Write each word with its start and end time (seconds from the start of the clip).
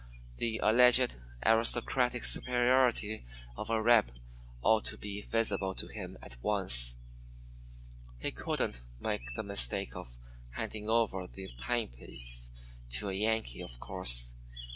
The 0.37 0.59
alleged 0.63 1.17
aristocratic 1.45 2.23
superiority 2.23 3.23
of 3.55 3.69
a 3.69 3.79
'reb' 3.79 4.11
ought 4.63 4.83
to 4.85 4.97
be 4.97 5.21
visible 5.21 5.75
to 5.75 5.85
him 5.89 6.17
at 6.23 6.37
once. 6.41 6.97
He 8.17 8.31
couldn't 8.31 8.81
make 8.99 9.21
the 9.35 9.43
mistake 9.43 9.95
of 9.95 10.17
handing 10.55 10.89
over 10.89 11.27
the 11.27 11.49
timepiece 11.55 12.49
to 12.93 13.09
a 13.09 13.13
Yankee, 13.13 13.61
of 13.61 13.79
course. 13.79 14.33